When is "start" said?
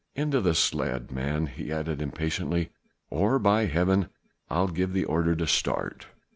5.45-6.07